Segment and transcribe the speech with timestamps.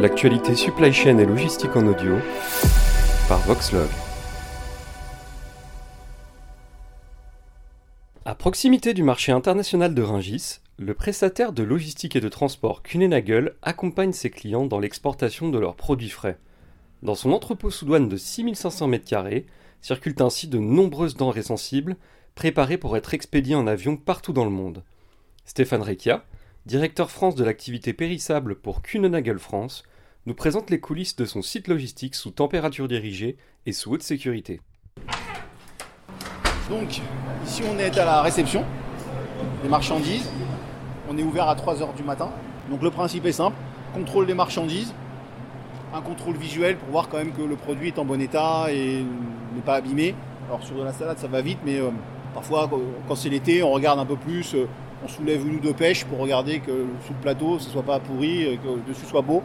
[0.00, 2.18] L'actualité supply chain et logistique en audio
[3.28, 3.88] par Voxlog.
[8.24, 13.56] À proximité du marché international de Rungis, le prestataire de logistique et de transport Kunenagel
[13.62, 16.38] accompagne ses clients dans l'exportation de leurs produits frais.
[17.02, 19.46] Dans son entrepôt sous douane de 6500 m2,
[19.82, 21.96] circulent ainsi de nombreuses denrées sensibles,
[22.36, 24.84] préparées pour être expédiées en avion partout dans le monde.
[25.44, 26.24] Stéphane Recchia,
[26.68, 29.84] directeur France de l'activité périssable pour Kunenagel France,
[30.26, 34.60] nous présente les coulisses de son site logistique sous température dirigée et sous haute sécurité.
[36.68, 37.00] Donc,
[37.46, 38.66] ici on est à la réception
[39.62, 40.28] des marchandises.
[41.08, 42.30] On est ouvert à 3h du matin.
[42.68, 43.56] Donc le principe est simple,
[43.94, 44.92] contrôle des marchandises,
[45.94, 49.02] un contrôle visuel pour voir quand même que le produit est en bon état et
[49.54, 50.14] n'est pas abîmé.
[50.46, 51.88] Alors sur de la salade ça va vite, mais euh,
[52.34, 52.68] parfois
[53.08, 54.66] quand c'est l'été on regarde un peu plus, euh,
[55.04, 58.00] on soulève une ou deux pêches pour regarder que sous le plateau ce soit pas
[58.00, 59.42] pourri, euh, que le dessus soit beau.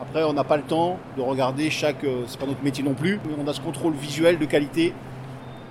[0.00, 3.20] Après on n'a pas le temps de regarder chaque, c'est pas notre métier non plus,
[3.38, 4.92] on a ce contrôle visuel de qualité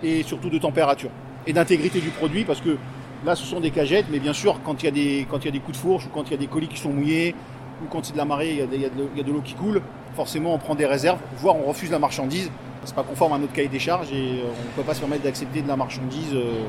[0.02, 1.10] et surtout de température
[1.46, 2.78] et d'intégrité du produit parce que
[3.26, 5.26] là ce sont des cagettes, mais bien sûr quand il y a des,
[5.62, 7.36] coups de fourche ou quand il y a des colis qui sont mouillés
[7.84, 9.82] ou quand c'est de la marée, il y a de, l'eau qui coule,
[10.16, 12.50] forcément on prend des réserves, voire on refuse la marchandise.
[12.86, 15.00] C'est pas conforme à notre cahier des charges et euh, on ne peut pas se
[15.00, 16.66] permettre d'accepter de la marchandise euh,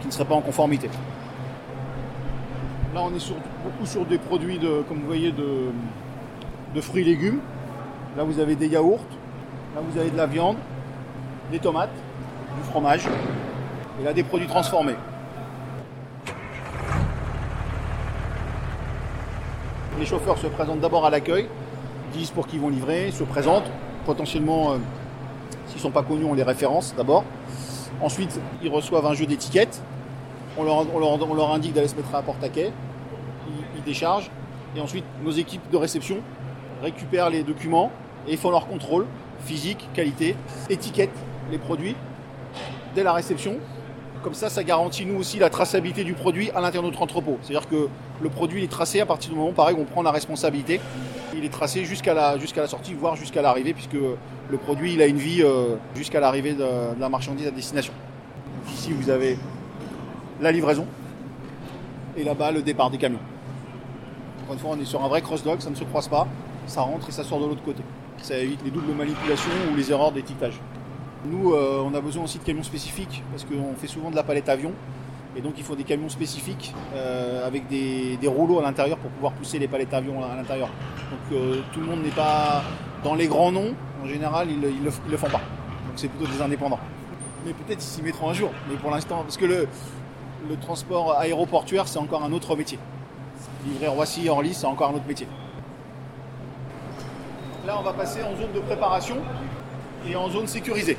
[0.00, 0.88] qui ne serait pas en conformité.
[2.94, 5.70] Là on est beaucoup sur des produits de, comme vous voyez, de,
[6.74, 7.40] de fruits et légumes.
[8.16, 9.04] Là vous avez des yaourts,
[9.74, 10.56] là vous avez de la viande,
[11.50, 11.94] des tomates,
[12.58, 13.06] du fromage
[14.00, 14.96] et là des produits transformés.
[19.98, 21.48] Les chauffeurs se présentent d'abord à l'accueil,
[22.12, 23.70] disent pour qui ils vont livrer, se présentent.
[24.04, 24.76] Potentiellement, euh,
[25.66, 27.24] s'ils ne sont pas connus, on les référence d'abord.
[28.02, 29.80] Ensuite, ils reçoivent un jeu d'étiquettes.
[30.58, 32.72] On leur, indique d'aller se mettre à la porte à quai.
[33.76, 34.30] Ils, déchargent.
[34.76, 36.18] Et ensuite, nos équipes de réception
[36.82, 37.90] récupèrent les documents
[38.28, 39.06] et font leur contrôle
[39.44, 40.36] physique, qualité,
[40.70, 41.10] étiquettent
[41.50, 41.96] les produits
[42.94, 43.56] dès la réception.
[44.22, 47.38] Comme ça, ça garantit nous aussi la traçabilité du produit à l'intérieur de notre entrepôt.
[47.42, 47.88] C'est-à-dire que
[48.22, 50.80] le produit est tracé à partir du moment, où on prend la responsabilité.
[51.34, 55.06] Il est tracé jusqu'à la, la sortie, voire jusqu'à l'arrivée, puisque le produit il a
[55.06, 57.92] une vie euh, jusqu'à l'arrivée de, de la marchandise à destination.
[58.72, 59.36] Ici, vous avez
[60.42, 60.86] la livraison
[62.16, 63.20] et là-bas le départ des camions.
[64.42, 66.26] Encore une fois, on est sur un vrai cross-dock, ça ne se croise pas,
[66.66, 67.82] ça rentre et ça sort de l'autre côté.
[68.20, 70.60] Ça évite les doubles manipulations ou les erreurs d'étiquetage.
[71.24, 74.24] Nous, euh, on a besoin aussi de camions spécifiques parce qu'on fait souvent de la
[74.24, 74.72] palette avion.
[75.36, 79.32] Et donc, il faut des camions spécifiques euh, avec des, rouleaux à l'intérieur pour pouvoir
[79.32, 80.68] pousser les palettes avions à l'intérieur.
[81.10, 82.62] Donc, euh, tout le monde n'est pas
[83.02, 83.74] dans les grands noms.
[84.04, 85.38] En général, ils ne le, ils le font pas.
[85.38, 86.80] Donc, c'est plutôt des indépendants.
[87.46, 88.50] Mais peut-être ils s'y mettront un jour.
[88.68, 89.68] Mais pour l'instant, parce que le,
[90.48, 92.78] le transport aéroportuaire, c'est encore un autre métier.
[93.64, 95.26] Livrer Roissy en lice, c'est encore un autre métier.
[97.66, 99.16] Là, on va passer en zone de préparation
[100.06, 100.96] et en zone sécurisée.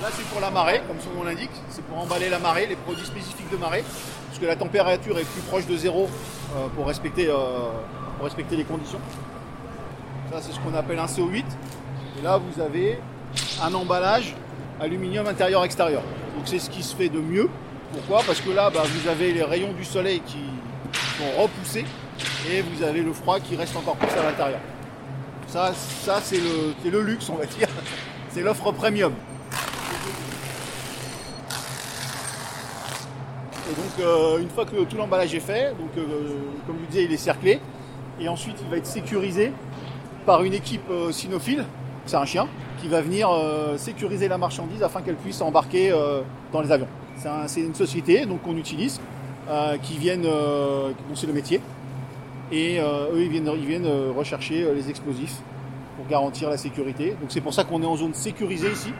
[0.00, 1.50] Là, c'est pour la marée, comme son nom l'indique.
[1.70, 3.84] C'est pour emballer la marée, les produits spécifiques de marée.
[4.28, 6.08] Parce que la température est plus proche de zéro
[6.56, 7.34] euh, pour, respecter, euh,
[8.16, 9.00] pour respecter les conditions.
[10.32, 11.44] Ça, c'est ce qu'on appelle un CO8.
[12.18, 12.98] Et là, vous avez
[13.62, 14.34] un emballage
[14.80, 16.02] aluminium intérieur-extérieur.
[16.36, 17.48] Donc, c'est ce qui se fait de mieux.
[17.92, 18.22] Pourquoi?
[18.26, 20.38] Parce que là, bah, vous avez les rayons du soleil qui
[21.18, 21.84] sont repoussés
[22.50, 24.60] et vous avez le froid qui reste encore plus à l'intérieur.
[25.46, 25.72] Ça,
[26.22, 26.40] c'est
[26.90, 27.68] le, luxe, on va dire.
[28.30, 29.14] C'est l'offre premium.
[33.70, 36.04] Et donc, euh, une fois que tout l'emballage est fait, donc, euh,
[36.66, 37.58] comme je vous disais, il est cerclé.
[38.20, 39.52] Et ensuite, il va être sécurisé
[40.26, 41.64] par une équipe euh, cynophile,
[42.04, 42.46] c'est un chien,
[42.80, 46.22] qui va venir euh, sécuriser la marchandise afin qu'elle puisse embarquer euh,
[46.52, 46.88] dans les avions.
[47.16, 49.00] C'est un- c'est une société donc qu'on utilise,
[49.50, 51.60] euh, qui viennent, dont c'est le métier.
[52.50, 55.36] Et eux, ils viennent, ils viennent rechercher les explosifs
[55.96, 57.10] pour garantir la sécurité.
[57.20, 58.92] Donc c'est pour ça qu'on est en zone sécurisée ici.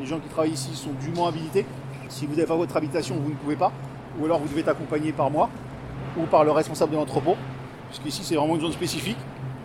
[0.00, 1.66] Les gens qui travaillent ici sont dûment habilités.
[2.08, 3.72] Si vous n'avez pas votre habitation, vous ne pouvez pas.
[4.18, 5.50] Ou alors vous devez être accompagné par moi
[6.18, 7.36] ou par le responsable de l'entrepôt.
[7.90, 9.18] Puisqu'ici c'est vraiment une zone spécifique.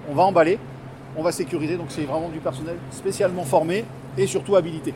[0.09, 0.57] On va emballer,
[1.17, 1.77] on va sécuriser.
[1.77, 3.85] Donc c'est vraiment du personnel spécialement formé
[4.17, 4.93] et surtout habilité.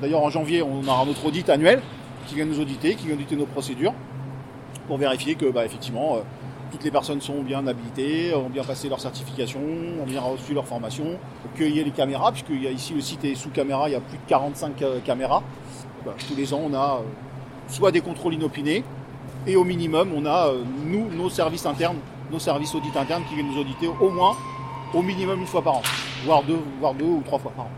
[0.00, 1.80] D'ailleurs en janvier, on aura notre audit annuel
[2.26, 3.94] qui vient nous auditer, qui vient auditer nos procédures
[4.88, 6.20] pour vérifier que bah, effectivement euh,
[6.70, 9.60] toutes les personnes sont bien habilitées, ont bien passé leur certification,
[10.00, 11.04] ont bien reçu leur formation,
[11.56, 13.88] qu'il y ait les caméras, puisque il y a ici le site est sous caméra,
[13.88, 15.42] il y a plus de 45 euh, caméras.
[16.04, 17.02] Bah, tous les ans, on a euh,
[17.68, 18.82] soit des contrôles inopinés,
[19.46, 20.50] et au minimum, on a
[20.84, 21.98] nous, nos services internes,
[22.30, 24.36] nos services audits internes qui viennent nous auditer au moins,
[24.94, 25.82] au minimum une fois par an,
[26.24, 27.70] voire deux, voire deux ou trois fois par an.